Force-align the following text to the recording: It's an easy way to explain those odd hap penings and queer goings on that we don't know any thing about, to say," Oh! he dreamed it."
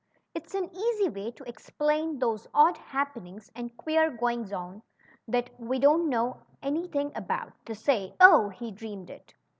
It's 0.33 0.55
an 0.55 0.67
easy 0.75 1.09
way 1.09 1.29
to 1.29 1.43
explain 1.43 2.17
those 2.17 2.47
odd 2.55 2.75
hap 2.75 3.13
penings 3.13 3.51
and 3.55 3.77
queer 3.77 4.09
goings 4.09 4.51
on 4.51 4.81
that 5.27 5.51
we 5.59 5.77
don't 5.77 6.09
know 6.09 6.41
any 6.63 6.87
thing 6.87 7.11
about, 7.15 7.53
to 7.67 7.75
say," 7.75 8.15
Oh! 8.19 8.49
he 8.49 8.71
dreamed 8.71 9.11
it." 9.11 9.35